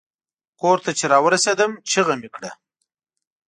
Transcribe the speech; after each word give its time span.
کور 0.59 0.77
ته 0.85 0.91
چې 0.97 1.05
را 1.11 1.17
ورسیدم 1.25 1.71
چیغه 1.89 2.15
مې 2.21 2.29
کړه. 2.35 2.51